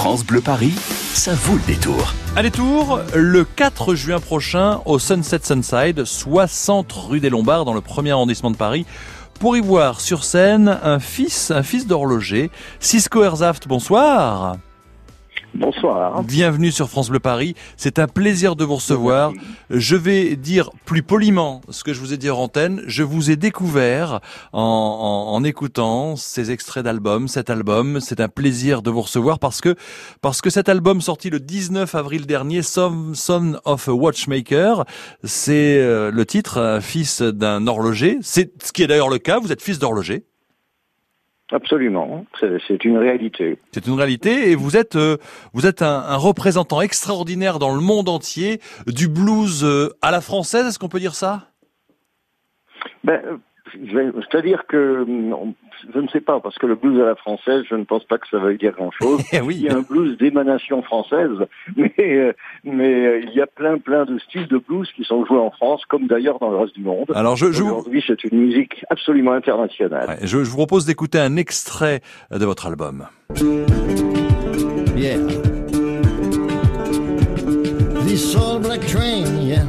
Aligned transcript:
France 0.00 0.24
Bleu 0.24 0.40
Paris, 0.40 0.72
ça 1.12 1.34
vaut 1.34 1.56
le 1.56 1.66
détour. 1.66 2.14
Un 2.34 2.42
détour 2.42 3.00
le 3.14 3.44
4 3.44 3.94
juin 3.94 4.18
prochain 4.18 4.80
au 4.86 4.98
Sunset 4.98 5.40
Sunside, 5.42 6.06
60 6.06 6.90
rue 6.90 7.20
des 7.20 7.28
Lombards 7.28 7.66
dans 7.66 7.74
le 7.74 7.82
premier 7.82 8.10
arrondissement 8.10 8.50
de 8.50 8.56
Paris 8.56 8.86
pour 9.40 9.58
y 9.58 9.60
voir 9.60 10.00
sur 10.00 10.24
scène 10.24 10.78
un 10.82 11.00
fils, 11.00 11.50
un 11.50 11.62
fils 11.62 11.86
d'horloger, 11.86 12.50
Cisco 12.80 13.22
Herzaft, 13.22 13.68
bonsoir. 13.68 14.56
Bonsoir. 15.54 16.22
Bienvenue 16.22 16.70
sur 16.70 16.88
France 16.88 17.10
Bleu 17.10 17.18
Paris. 17.18 17.54
C'est 17.76 17.98
un 17.98 18.06
plaisir 18.06 18.54
de 18.54 18.64
vous 18.64 18.76
recevoir. 18.76 19.32
Je 19.68 19.96
vais 19.96 20.36
dire 20.36 20.70
plus 20.84 21.02
poliment 21.02 21.60
ce 21.70 21.82
que 21.82 21.92
je 21.92 21.98
vous 21.98 22.12
ai 22.12 22.16
dit 22.16 22.30
en 22.30 22.38
antenne. 22.38 22.82
Je 22.86 23.02
vous 23.02 23.32
ai 23.32 23.36
découvert 23.36 24.20
en, 24.52 25.28
en, 25.32 25.42
écoutant 25.42 26.14
ces 26.14 26.52
extraits 26.52 26.84
d'albums, 26.84 27.26
cet 27.26 27.50
album. 27.50 27.98
C'est 28.00 28.20
un 28.20 28.28
plaisir 28.28 28.80
de 28.82 28.90
vous 28.90 29.02
recevoir 29.02 29.40
parce 29.40 29.60
que, 29.60 29.74
parce 30.20 30.40
que 30.40 30.50
cet 30.50 30.68
album 30.68 31.00
sorti 31.00 31.30
le 31.30 31.40
19 31.40 31.94
avril 31.96 32.26
dernier, 32.26 32.62
Son, 32.62 33.12
Son 33.14 33.60
of 33.64 33.88
a 33.88 33.92
Watchmaker, 33.92 34.84
c'est 35.24 35.78
euh, 35.78 36.12
le 36.12 36.26
titre, 36.26 36.78
fils 36.80 37.22
d'un 37.22 37.66
horloger. 37.66 38.18
C'est 38.22 38.52
ce 38.62 38.72
qui 38.72 38.84
est 38.84 38.86
d'ailleurs 38.86 39.10
le 39.10 39.18
cas. 39.18 39.40
Vous 39.40 39.50
êtes 39.50 39.62
fils 39.62 39.80
d'horloger. 39.80 40.24
Absolument, 41.52 42.24
c'est 42.38 42.84
une 42.84 42.96
réalité. 42.96 43.58
C'est 43.72 43.86
une 43.86 43.94
réalité 43.94 44.50
et 44.50 44.54
vous 44.54 44.76
êtes 44.76 44.94
euh, 44.94 45.16
vous 45.52 45.66
êtes 45.66 45.82
un, 45.82 46.04
un, 46.06 46.16
représentant 46.16 46.80
extraordinaire 46.80 47.58
dans 47.58 47.74
le 47.74 47.80
monde 47.80 48.08
entier 48.08 48.60
du 48.86 49.08
blues 49.08 49.64
euh, 49.64 49.90
à 50.00 50.12
la 50.12 50.20
française. 50.20 50.66
Est-ce 50.66 50.78
qu'on 50.78 50.88
peut 50.88 51.00
dire 51.00 51.14
ça? 51.14 51.50
Ben, 53.02 53.40
c'est-à-dire 53.72 54.66
que 54.66 55.06
je 55.94 55.98
ne 55.98 56.08
sais 56.08 56.20
pas, 56.20 56.40
parce 56.40 56.58
que 56.58 56.66
le 56.66 56.74
blues 56.74 57.00
à 57.00 57.06
la 57.06 57.14
française, 57.14 57.64
je 57.68 57.74
ne 57.74 57.84
pense 57.84 58.04
pas 58.04 58.18
que 58.18 58.28
ça 58.28 58.38
veuille 58.38 58.58
dire 58.58 58.72
grand-chose. 58.72 59.22
Eh 59.32 59.40
oui. 59.40 59.56
Il 59.56 59.62
y 59.62 59.68
a 59.68 59.76
un 59.76 59.82
blues 59.82 60.18
d'émanation 60.18 60.82
française, 60.82 61.30
mais, 61.76 61.92
euh, 61.98 62.32
mais 62.64 63.06
euh, 63.06 63.20
il 63.20 63.32
y 63.32 63.40
a 63.40 63.46
plein, 63.46 63.78
plein 63.78 64.04
de 64.04 64.18
styles 64.18 64.48
de 64.48 64.58
blues 64.58 64.90
qui 64.94 65.04
sont 65.04 65.24
joués 65.24 65.38
en 65.38 65.50
France, 65.50 65.82
comme 65.88 66.06
d'ailleurs 66.06 66.38
dans 66.38 66.50
le 66.50 66.56
reste 66.56 66.74
du 66.74 66.82
monde. 66.82 67.10
Alors 67.14 67.36
je, 67.36 67.52
je 67.52 67.62
Aujourd'hui, 67.62 68.02
c'est 68.06 68.24
une 68.24 68.38
musique 68.38 68.84
absolument 68.90 69.32
internationale. 69.32 70.08
Ouais, 70.08 70.26
je, 70.26 70.44
je 70.44 70.50
vous 70.50 70.56
propose 70.56 70.84
d'écouter 70.84 71.18
un 71.18 71.36
extrait 71.36 72.00
de 72.30 72.44
votre 72.44 72.66
album. 72.66 73.06
Yeah. 74.96 75.16
This 78.04 78.34
all 78.34 78.58
black 78.58 78.84
train, 78.86 79.40
yeah. 79.40 79.64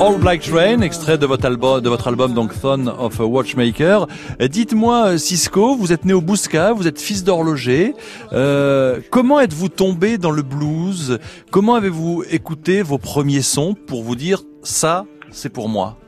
All 0.00 0.18
Black 0.18 0.40
Train, 0.40 0.80
extrait 0.80 1.18
de 1.18 1.26
votre 1.26 1.44
album, 1.44 1.82
de 1.82 1.88
votre 1.90 2.08
album 2.08 2.32
donc 2.32 2.54
Son 2.54 2.86
of 2.86 3.20
a 3.20 3.24
Watchmaker. 3.26 4.06
Euh, 4.40 4.48
Dites-moi, 4.48 5.18
Cisco, 5.18 5.76
vous 5.76 5.92
êtes 5.92 6.06
né 6.06 6.14
au 6.14 6.22
Bouscat, 6.22 6.72
vous 6.72 6.88
êtes 6.88 6.98
fils 6.98 7.22
d'horloger. 7.22 7.94
Euh, 8.32 9.00
comment 9.10 9.40
êtes-vous 9.40 9.68
tombé 9.68 10.16
dans 10.16 10.30
le 10.30 10.40
blues? 10.40 11.18
Comment 11.50 11.74
avez-vous 11.74 12.24
écouté 12.30 12.80
vos 12.80 12.96
premiers 12.96 13.42
sons 13.42 13.74
pour 13.74 14.02
vous 14.02 14.16
dire 14.16 14.42
ça, 14.62 15.04
c'est 15.30 15.50
pour 15.50 15.68
moi? 15.68 15.98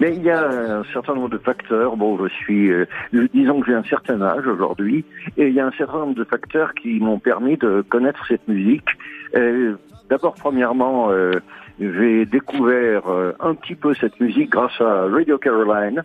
Mais 0.00 0.16
il 0.16 0.22
y 0.22 0.30
a 0.30 0.48
un 0.48 0.84
certain 0.92 1.14
nombre 1.14 1.28
de 1.28 1.38
facteurs. 1.38 1.96
Bon, 1.96 2.18
je 2.26 2.32
suis, 2.32 2.70
euh, 2.70 2.86
disons 3.12 3.60
que 3.60 3.66
j'ai 3.66 3.74
un 3.74 3.84
certain 3.84 4.20
âge 4.22 4.46
aujourd'hui, 4.46 5.04
et 5.36 5.46
il 5.48 5.54
y 5.54 5.60
a 5.60 5.66
un 5.66 5.72
certain 5.72 5.98
nombre 5.98 6.14
de 6.14 6.24
facteurs 6.24 6.74
qui 6.74 6.98
m'ont 6.98 7.18
permis 7.18 7.56
de 7.56 7.84
connaître 7.88 8.26
cette 8.26 8.48
musique. 8.48 8.88
Euh, 9.36 9.76
D'abord, 10.10 10.34
premièrement, 10.34 11.12
euh, 11.12 11.30
j'ai 11.78 12.26
découvert 12.26 13.06
euh, 13.06 13.32
un 13.38 13.54
petit 13.54 13.76
peu 13.76 13.94
cette 13.94 14.18
musique 14.18 14.50
grâce 14.50 14.78
à 14.80 15.06
Radio 15.06 15.38
Caroline. 15.38 16.02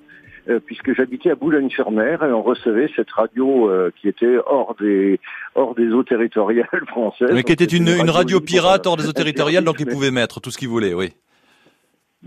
Euh, 0.48 0.60
puisque 0.64 0.94
j'habitais 0.94 1.32
à 1.32 1.36
Boulogne-sur-Mer 1.36 2.24
et 2.24 2.32
on 2.32 2.44
recevait 2.44 2.88
cette 2.96 3.10
radio 3.10 3.68
qui 4.00 4.08
était 4.08 4.38
hors 4.46 4.76
des 4.80 5.20
hors 5.56 5.74
des 5.74 5.88
eaux 5.88 6.04
territoriales 6.04 6.68
françaises. 6.88 7.32
Mais 7.34 7.42
qui 7.42 7.52
était 7.52 7.66
une, 7.66 7.88
une 7.88 8.12
radio 8.12 8.40
pirate 8.40 8.86
hors 8.86 8.96
des 8.96 9.08
eaux 9.10 9.14
territoriales, 9.24 9.64
donc 9.64 9.78
il 9.80 9.88
pouvait 9.88 10.12
mettre 10.12 10.40
tout 10.40 10.52
ce 10.52 10.60
qu'il 10.60 10.68
voulait, 10.70 10.94
oui. 10.94 11.14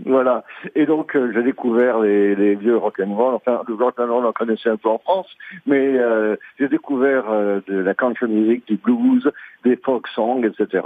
Voilà. 0.05 0.43
Et 0.75 0.85
donc 0.85 1.15
euh, 1.15 1.31
j'ai 1.33 1.43
découvert 1.43 1.99
les, 1.99 2.35
les 2.35 2.55
vieux 2.55 2.77
rock'n'roll. 2.77 3.35
Enfin, 3.35 3.61
le 3.67 3.73
rock'n'roll 3.75 4.25
on 4.25 4.31
connaissait 4.31 4.69
un 4.69 4.77
peu 4.77 4.89
en 4.89 4.99
France, 4.99 5.27
mais 5.65 5.97
euh, 5.97 6.35
j'ai 6.59 6.67
découvert 6.69 7.25
euh, 7.29 7.59
de 7.67 7.77
la 7.77 7.93
country 7.93 8.27
music, 8.27 8.65
du 8.67 8.77
blues, 8.77 9.29
des 9.63 9.75
folk 9.75 10.07
songs, 10.09 10.43
etc. 10.43 10.83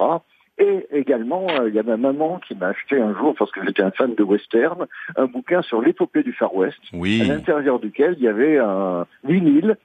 Et 0.59 0.85
également, 0.91 1.47
il 1.67 1.73
y 1.73 1.79
a 1.79 1.83
ma 1.83 1.97
maman 1.97 2.39
qui 2.47 2.53
m'a 2.53 2.67
acheté 2.67 3.01
un 3.01 3.15
jour, 3.15 3.33
parce 3.37 3.51
que 3.51 3.65
j'étais 3.65 3.81
un 3.81 3.89
fan 3.89 4.13
de 4.13 4.21
western, 4.23 4.85
un 5.15 5.25
bouquin 5.25 5.63
sur 5.63 5.81
l'épopée 5.81 6.21
du 6.21 6.31
Far 6.31 6.53
West, 6.55 6.77
Oui. 6.93 7.21
à 7.23 7.33
l'intérieur 7.33 7.79
duquel 7.79 8.13
il 8.19 8.23
y 8.23 8.27
avait 8.27 8.59
un 8.59 9.07
vinyle 9.23 9.77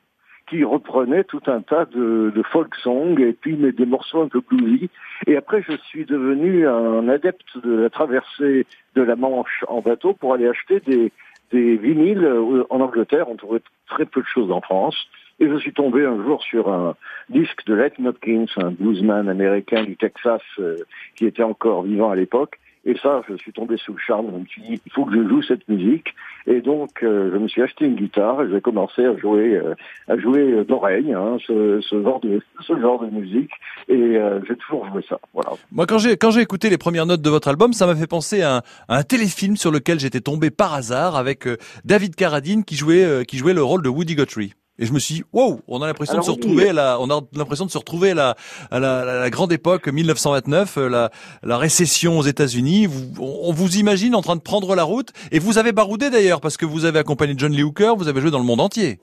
qui 0.48 0.64
reprenait 0.64 1.24
tout 1.24 1.42
un 1.46 1.60
tas 1.60 1.84
de, 1.84 2.32
de 2.34 2.42
folk 2.42 2.74
songs 2.76 3.18
et 3.18 3.32
puis 3.32 3.56
des 3.56 3.86
morceaux 3.86 4.22
un 4.22 4.28
peu 4.28 4.40
bluesy. 4.40 4.88
Et 5.26 5.36
après, 5.36 5.62
je 5.62 5.76
suis 5.76 6.04
devenu 6.04 6.66
un 6.66 7.08
adepte 7.08 7.58
de 7.62 7.72
la 7.82 7.90
traversée 7.90 8.66
de 8.94 9.02
la 9.02 9.16
Manche 9.16 9.64
en 9.68 9.80
bateau 9.80 10.14
pour 10.14 10.34
aller 10.34 10.48
acheter 10.48 10.80
des, 10.80 11.12
des 11.52 11.76
vinyles 11.76 12.26
en 12.70 12.80
Angleterre. 12.80 13.28
On 13.28 13.36
trouvait 13.36 13.62
très 13.88 14.06
peu 14.06 14.20
de 14.22 14.26
choses 14.26 14.50
en 14.50 14.60
France. 14.60 15.08
Et 15.40 15.48
je 15.48 15.56
suis 15.56 15.72
tombé 15.72 16.04
un 16.04 16.20
jour 16.24 16.42
sur 16.42 16.68
un 16.68 16.96
disque 17.28 17.64
de 17.66 17.74
Letty 17.74 18.06
Hopkins, 18.06 18.46
un 18.56 18.72
bluesman 18.72 19.28
américain 19.28 19.84
du 19.84 19.96
Texas 19.96 20.42
euh, 20.58 20.78
qui 21.14 21.26
était 21.26 21.44
encore 21.44 21.82
vivant 21.82 22.10
à 22.10 22.16
l'époque. 22.16 22.58
Et 22.84 22.96
ça, 23.02 23.22
je 23.28 23.34
suis 23.36 23.52
tombé 23.52 23.76
sous 23.76 23.92
le 23.92 23.98
charme. 23.98 24.26
Je 24.32 24.38
me 24.38 24.46
suis 24.46 24.62
dit, 24.62 24.80
il 24.84 24.92
faut 24.92 25.04
que 25.04 25.14
je 25.14 25.28
joue 25.28 25.42
cette 25.42 25.68
musique. 25.68 26.14
Et 26.46 26.60
donc, 26.60 27.02
euh, 27.02 27.30
je 27.32 27.38
me 27.38 27.48
suis 27.48 27.62
acheté 27.62 27.84
une 27.86 27.96
guitare 27.96 28.42
et 28.42 28.50
j'ai 28.50 28.60
commencé 28.60 29.04
à 29.04 29.16
jouer, 29.16 29.56
euh, 29.56 29.74
à 30.08 30.16
jouer 30.16 30.64
d'oreille, 30.64 31.12
hein, 31.12 31.36
ce, 31.46 31.80
ce, 31.80 32.02
genre 32.02 32.20
de, 32.20 32.40
ce 32.66 32.78
genre 32.80 33.04
de 33.04 33.10
musique. 33.10 33.50
Et 33.88 34.16
euh, 34.16 34.40
j'ai 34.48 34.56
toujours 34.56 34.86
joué 34.86 35.02
ça. 35.08 35.18
Voilà. 35.34 35.50
Moi, 35.72 35.86
quand 35.86 35.98
j'ai 35.98 36.16
quand 36.16 36.30
j'ai 36.30 36.40
écouté 36.40 36.70
les 36.70 36.78
premières 36.78 37.06
notes 37.06 37.22
de 37.22 37.30
votre 37.30 37.48
album, 37.48 37.72
ça 37.72 37.86
m'a 37.86 37.94
fait 37.94 38.06
penser 38.06 38.42
à 38.42 38.56
un, 38.56 38.62
à 38.88 38.98
un, 38.98 39.02
téléfilm 39.02 39.56
sur 39.56 39.70
lequel 39.70 39.98
j'étais 39.98 40.20
tombé 40.20 40.50
par 40.50 40.74
hasard 40.74 41.16
avec 41.16 41.46
euh, 41.46 41.56
David 41.84 42.14
Carradine 42.14 42.64
qui 42.64 42.76
jouait 42.76 43.04
euh, 43.04 43.24
qui 43.24 43.38
jouait 43.38 43.54
le 43.54 43.62
rôle 43.62 43.82
de 43.82 43.88
Woody 43.88 44.14
Guthrie. 44.14 44.54
Et 44.78 44.86
je 44.86 44.92
me 44.92 44.98
suis 44.98 45.14
dit, 45.16 45.24
wow, 45.32 45.60
on 45.66 45.82
a 45.82 45.86
l'impression 45.86 46.18
de 46.18 46.22
se 46.22 46.30
retrouver 46.30 46.64
oui. 46.64 46.70
à 46.70 46.72
la, 46.72 47.00
on 47.00 47.10
a 47.10 47.20
l'impression 47.34 47.66
de 47.66 47.70
se 47.70 47.78
retrouver 47.78 48.12
à 48.12 48.14
la, 48.14 48.36
à 48.70 48.78
la, 48.78 49.00
à 49.00 49.04
la 49.04 49.30
grande 49.30 49.52
époque 49.52 49.88
1929, 49.88 50.76
la, 50.76 51.10
la 51.42 51.58
récession 51.58 52.18
aux 52.18 52.22
États-Unis. 52.22 52.88
On 53.18 53.52
vous 53.52 53.76
imagine 53.76 54.14
en 54.14 54.22
train 54.22 54.36
de 54.36 54.40
prendre 54.40 54.74
la 54.76 54.84
route. 54.84 55.10
Et 55.32 55.40
vous 55.40 55.58
avez 55.58 55.72
baroudé 55.72 56.10
d'ailleurs 56.10 56.40
parce 56.40 56.56
que 56.56 56.66
vous 56.66 56.84
avez 56.84 57.00
accompagné 57.00 57.34
John 57.36 57.52
Lee 57.52 57.64
Hooker, 57.64 57.96
vous 57.96 58.08
avez 58.08 58.20
joué 58.20 58.30
dans 58.30 58.38
le 58.38 58.44
monde 58.44 58.60
entier. 58.60 59.00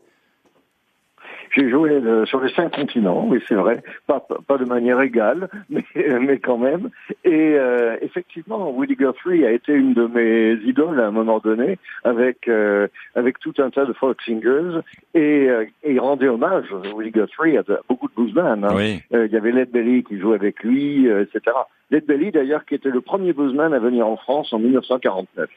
J'ai 1.56 1.70
joué 1.70 1.92
euh, 1.92 2.26
sur 2.26 2.42
les 2.42 2.54
cinq 2.54 2.76
continents, 2.76 3.26
oui 3.28 3.42
c'est 3.48 3.56
vrai, 3.56 3.82
pas, 4.08 4.26
pas 4.46 4.58
de 4.58 4.66
manière 4.66 5.00
égale, 5.00 5.48
mais, 5.70 5.86
mais 6.20 6.40
quand 6.40 6.58
même. 6.58 6.90
Et 7.24 7.56
euh, 7.56 7.96
effectivement, 8.02 8.70
Woody 8.72 8.96
Guthrie 8.96 9.46
a 9.46 9.52
été 9.52 9.74
une 9.74 9.94
de 9.94 10.06
mes 10.06 10.54
idoles 10.68 11.00
à 11.00 11.08
un 11.08 11.12
moment 11.12 11.40
donné, 11.40 11.78
avec 12.04 12.50
euh, 12.50 12.88
avec 13.16 13.40
tout 13.40 13.54
un 13.60 13.70
tas 13.70 13.86
de 13.86 13.94
folk 13.94 14.22
singers, 14.24 14.82
et, 15.14 15.50
euh, 15.50 15.66
et 15.84 15.94
il 15.94 16.00
rendait 16.00 16.28
hommage, 16.28 16.66
Woody 16.94 17.12
Guthrie, 17.12 17.58
à 17.58 17.64
beaucoup 17.88 18.10
de 18.10 18.14
bluesmen. 18.14 18.66
Hein. 18.66 18.74
Oui. 18.76 19.02
il 19.12 19.32
y 19.32 19.38
avait 19.38 19.54
Led 19.54 19.72
Belly 19.72 20.04
qui 20.04 20.20
jouait 20.20 20.36
avec 20.36 20.62
lui, 20.62 21.08
etc. 21.08 21.56
Led 21.90 22.06
Belly 22.06 22.32
d'ailleurs 22.32 22.66
qui 22.66 22.76
était 22.76 22.90
le 22.90 23.02
premier 23.02 23.32
bluesman 23.32 23.74
à 23.74 23.80
venir 23.80 24.08
en 24.08 24.18
France 24.18 24.52
en 24.52 24.60
1949. 24.60 25.50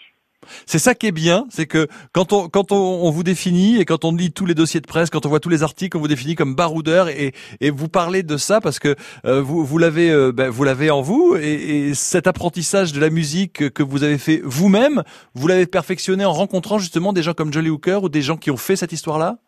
C'est 0.67 0.79
ça 0.79 0.95
qui 0.95 1.07
est 1.07 1.13
bien, 1.13 1.47
c'est 1.51 1.67
que 1.67 1.89
quand 2.13 2.33
on 2.33 2.49
quand 2.49 2.73
on, 2.73 2.77
on, 2.77 3.11
vous 3.11 3.23
définit 3.23 3.79
et 3.79 3.85
quand 3.85 4.05
on 4.05 4.15
lit 4.15 4.33
tous 4.33 4.47
les 4.47 4.55
dossiers 4.55 4.81
de 4.81 4.87
presse, 4.87 5.11
quand 5.11 5.27
on 5.27 5.29
voit 5.29 5.41
tous 5.41 5.49
les 5.49 5.63
articles, 5.63 5.97
on 5.97 6.01
vous 6.01 6.09
définit 6.09 6.37
comme 6.37 6.55
baroudeur 6.55 7.09
et, 7.09 7.33
et 7.61 7.71
vous 7.71 7.89
parlez 7.89 8.23
de 8.23 8.37
ça 8.37 8.61
parce 8.61 8.79
que 8.79 8.95
euh, 9.25 9.43
vous 9.43 9.65
vous 9.65 9.79
l'avez 9.79 10.11
euh, 10.11 10.33
ben, 10.33 10.49
vous 10.49 10.65
l'avez 10.65 10.91
en 10.91 11.03
vous 11.03 11.37
et, 11.37 11.89
et, 11.89 11.95
cet 11.95 12.27
apprentissage 12.27 12.93
de 12.93 13.01
la 13.01 13.11
musique 13.11 13.71
que 13.71 13.83
vous 13.83 14.05
avez 14.05 14.19
fait 14.19 14.41
vous-même, 14.45 15.03
vous 15.35 15.49
l'avez 15.49 15.67
perfectionné 15.67 16.25
en 16.25 16.33
rencontrant 16.33 16.79
justement 16.79 17.13
des 17.13 17.23
gens 17.23 17.35
comme 17.35 17.53
Jolly 17.53 17.71
Hooker 17.71 18.05
ou 18.05 18.09
des 18.09 18.23
gens 18.23 18.37
qui 18.37 18.51
ont 18.51 18.57
fait 18.57 18.77
cette 18.77 18.93
histoire-là? 18.93 19.39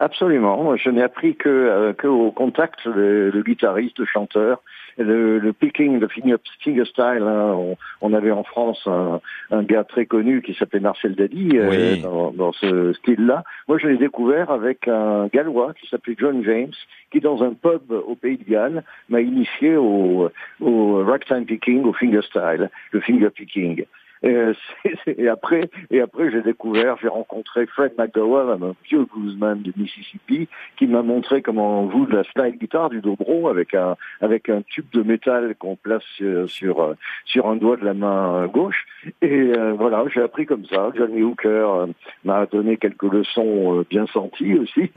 Absolument. 0.00 0.62
Moi, 0.62 0.76
je 0.76 0.88
n'ai 0.88 1.02
appris 1.02 1.36
que, 1.36 1.48
euh, 1.50 1.92
que 1.92 2.06
au 2.06 2.30
contact 2.30 2.88
de 2.88 3.42
guitaristes, 3.44 3.98
de 4.00 4.06
chanteurs. 4.06 4.62
Le, 4.96 5.38
le 5.38 5.52
picking, 5.52 6.00
le 6.00 6.08
finger, 6.08 6.36
finger 6.62 6.84
style, 6.84 7.22
hein, 7.22 7.54
on, 7.54 7.76
on, 8.00 8.12
avait 8.12 8.32
en 8.32 8.42
France 8.42 8.82
un, 8.86 9.20
un, 9.50 9.62
gars 9.62 9.84
très 9.84 10.04
connu 10.04 10.42
qui 10.42 10.52
s'appelait 10.54 10.80
Marcel 10.80 11.14
Dadi 11.14 11.50
euh, 11.54 11.70
oui. 11.70 12.00
dans, 12.02 12.32
dans, 12.32 12.52
ce 12.52 12.92
style-là. 12.94 13.44
Moi, 13.68 13.78
je 13.78 13.86
l'ai 13.86 13.98
découvert 13.98 14.50
avec 14.50 14.88
un 14.88 15.28
Gallois 15.28 15.74
qui 15.74 15.86
s'appelait 15.88 16.16
John 16.18 16.42
James, 16.44 16.72
qui 17.12 17.20
dans 17.20 17.42
un 17.42 17.54
pub 17.54 17.92
au 17.92 18.14
Pays 18.14 18.36
de 18.38 18.50
Galles 18.50 18.82
m'a 19.08 19.20
initié 19.20 19.76
au, 19.76 20.30
au 20.60 21.04
ragtime 21.04 21.44
picking, 21.44 21.84
au 21.84 21.92
finger 21.92 22.22
style, 22.22 22.68
le 22.90 23.00
finger 23.00 23.30
picking. 23.30 23.84
Et, 24.22 24.28
euh, 24.28 24.54
et 25.06 25.28
après, 25.28 25.70
et 25.90 26.00
après 26.00 26.30
j'ai 26.30 26.42
découvert, 26.42 26.96
j'ai 27.00 27.08
rencontré 27.08 27.66
Fred 27.66 27.92
McDowell, 27.98 28.62
un 28.62 28.74
vieux 28.84 29.06
bluesman 29.14 29.60
du 29.62 29.72
Mississippi, 29.76 30.48
qui 30.76 30.86
m'a 30.86 31.02
montré 31.02 31.42
comment 31.42 31.82
on 31.82 31.90
joue 31.90 32.06
de 32.06 32.16
la 32.16 32.24
slide 32.24 32.58
guitare, 32.58 32.90
du 32.90 33.00
dobro, 33.00 33.48
avec 33.48 33.74
un 33.74 33.96
avec 34.20 34.48
un 34.48 34.62
tube 34.62 34.86
de 34.92 35.02
métal 35.02 35.54
qu'on 35.58 35.76
place 35.76 36.02
sur 36.16 36.48
sur, 36.48 36.80
euh, 36.82 36.94
sur 37.24 37.48
un 37.48 37.56
doigt 37.56 37.76
de 37.76 37.84
la 37.84 37.94
main 37.94 38.46
gauche. 38.46 38.86
Et 39.22 39.52
euh, 39.56 39.72
voilà, 39.72 40.04
j'ai 40.12 40.22
appris 40.22 40.46
comme 40.46 40.64
ça. 40.66 40.90
Johnny 40.96 41.22
Hooker 41.22 41.48
euh, 41.48 41.86
m'a 42.24 42.46
donné 42.46 42.76
quelques 42.76 43.02
leçons 43.02 43.78
euh, 43.78 43.86
bien 43.88 44.06
senties 44.12 44.54
aussi, 44.54 44.82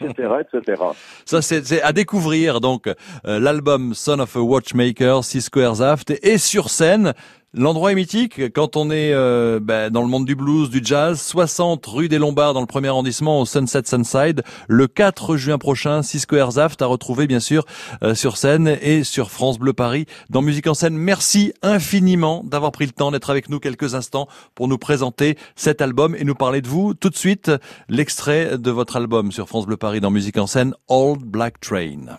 etc., 0.00 0.28
etc. 0.40 0.82
Ça, 1.24 1.42
c'est 1.42 1.82
à 1.82 1.92
découvrir. 1.92 2.60
Donc, 2.60 2.86
euh, 2.86 3.38
l'album 3.38 3.94
Son 3.94 4.20
of 4.20 4.36
a 4.36 4.40
Watchmaker, 4.40 5.24
Cisco 5.24 5.60
Airsaft, 5.60 6.12
et 6.22 6.38
sur 6.38 6.70
scène. 6.70 7.12
L'endroit 7.58 7.90
est 7.90 7.94
mythique 7.94 8.52
quand 8.52 8.76
on 8.76 8.90
est 8.90 9.14
euh, 9.14 9.60
ben, 9.62 9.90
dans 9.90 10.02
le 10.02 10.08
monde 10.08 10.26
du 10.26 10.34
blues, 10.34 10.68
du 10.68 10.82
jazz. 10.84 11.18
60 11.18 11.86
rue 11.86 12.10
des 12.10 12.18
Lombards 12.18 12.52
dans 12.52 12.60
le 12.60 12.66
premier 12.66 12.88
arrondissement 12.88 13.40
au 13.40 13.46
Sunset 13.46 13.84
Sunside. 13.86 14.42
Le 14.68 14.86
4 14.86 15.38
juin 15.38 15.56
prochain, 15.56 16.02
Cisco 16.02 16.36
Airsaft 16.36 16.82
à 16.82 16.86
retrouver 16.86 17.26
bien 17.26 17.40
sûr 17.40 17.64
euh, 18.02 18.14
sur 18.14 18.36
scène 18.36 18.76
et 18.82 19.04
sur 19.04 19.30
France 19.30 19.58
Bleu 19.58 19.72
Paris 19.72 20.04
dans 20.28 20.42
Musique 20.42 20.66
en 20.66 20.74
scène. 20.74 20.98
Merci 20.98 21.54
infiniment 21.62 22.44
d'avoir 22.44 22.72
pris 22.72 22.84
le 22.84 22.92
temps 22.92 23.10
d'être 23.10 23.30
avec 23.30 23.48
nous 23.48 23.58
quelques 23.58 23.94
instants 23.94 24.28
pour 24.54 24.68
nous 24.68 24.76
présenter 24.76 25.38
cet 25.54 25.80
album 25.80 26.14
et 26.14 26.24
nous 26.24 26.34
parler 26.34 26.60
de 26.60 26.68
vous. 26.68 26.92
Tout 26.92 27.08
de 27.08 27.16
suite, 27.16 27.50
l'extrait 27.88 28.58
de 28.58 28.70
votre 28.70 28.96
album 28.96 29.32
sur 29.32 29.48
France 29.48 29.64
Bleu 29.64 29.78
Paris 29.78 30.00
dans 30.00 30.10
Musique 30.10 30.36
en 30.36 30.46
scène, 30.46 30.74
Old 30.88 31.22
Black 31.22 31.58
Train. 31.60 32.18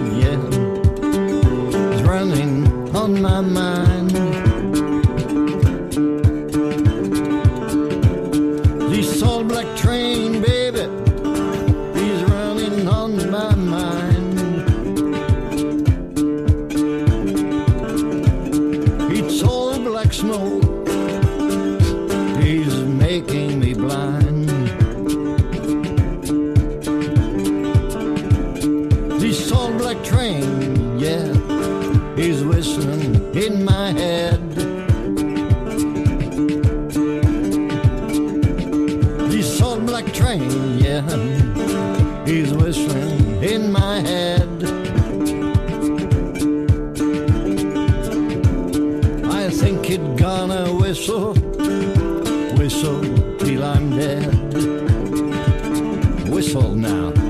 is 22.43 22.83
making 22.85 23.59
me 23.59 23.73
blind. 23.73 24.49
This 29.19 29.51
old 29.51 29.77
black 29.77 30.03
train, 30.03 30.99
yeah, 30.99 31.33
he's 32.15 32.43
whistling 32.43 33.15
in 33.35 33.63
my 33.63 33.91
head. 33.91 34.41
This 39.31 39.61
old 39.61 39.85
black 39.85 40.11
train, 40.13 40.77
yeah, 40.77 41.01
till 53.45 53.63
I'm 53.63 53.89
dead. 53.95 54.33
Whistle 56.29 56.75
now. 56.75 57.20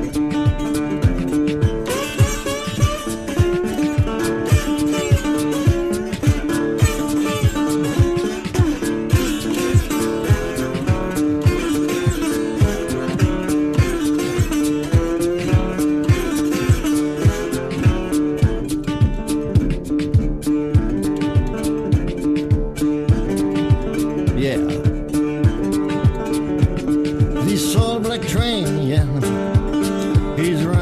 Train, 29.01 29.24
yeah, 29.24 30.36
he's 30.38 30.63
running 30.63 30.80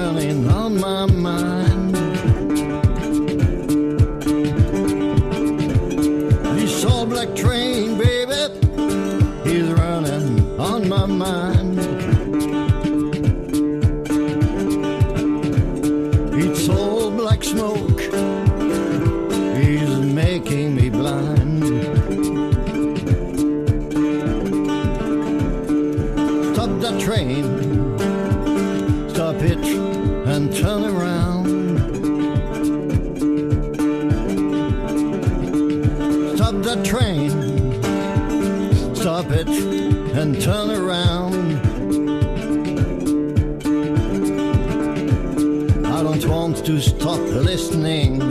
Stop 36.35 36.55
the 36.63 36.81
train, 36.83 37.29
stop 38.95 39.25
it 39.31 39.47
and 40.17 40.41
turn 40.41 40.71
around. 40.71 41.59
I 45.85 46.03
don't 46.03 46.25
want 46.27 46.65
to 46.65 46.79
stop 46.79 47.19
listening, 47.19 48.21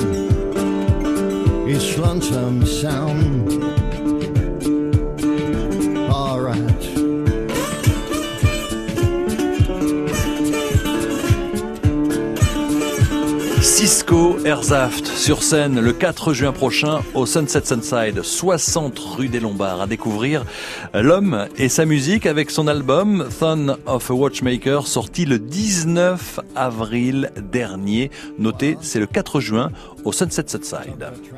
it's 1.68 1.98
lonesome 1.98 2.66
sound. 2.66 3.77
Cisco 13.78 14.36
Airsaft 14.44 15.06
sur 15.06 15.44
scène 15.44 15.78
le 15.78 15.92
4 15.92 16.32
juin 16.32 16.50
prochain 16.50 16.98
au 17.14 17.26
Sunset 17.26 17.64
Sunside, 17.64 18.22
60 18.24 18.98
rue 18.98 19.28
des 19.28 19.38
Lombards. 19.38 19.82
À 19.82 19.86
découvrir 19.86 20.44
l'homme 20.94 21.46
et 21.56 21.68
sa 21.68 21.84
musique 21.84 22.26
avec 22.26 22.50
son 22.50 22.66
album 22.66 23.28
Thon 23.38 23.76
of 23.86 24.10
a 24.10 24.14
Watchmaker 24.14 24.88
sorti 24.88 25.26
le 25.26 25.38
19 25.38 26.40
avril 26.56 27.30
dernier. 27.36 28.10
Notez, 28.36 28.76
c'est 28.80 28.98
le 28.98 29.06
4 29.06 29.38
juin 29.38 29.70
au 30.04 30.10
Sunset 30.10 30.48
Sunside. 30.48 31.12